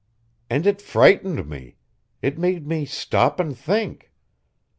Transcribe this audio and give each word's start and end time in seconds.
"And 0.49 0.65
it 0.65 0.81
frightened 0.81 1.47
me. 1.47 1.75
It 2.23 2.39
made 2.39 2.65
me 2.65 2.85
stop 2.85 3.39
and 3.39 3.55
think. 3.55 4.11